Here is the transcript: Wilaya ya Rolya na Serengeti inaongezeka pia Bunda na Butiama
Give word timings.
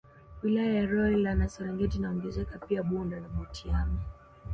Wilaya 0.43 0.73
ya 0.73 0.85
Rolya 0.85 1.35
na 1.35 1.49
Serengeti 1.49 1.97
inaongezeka 1.97 2.57
pia 2.59 2.83
Bunda 2.83 3.19
na 3.19 3.27
Butiama 3.27 3.99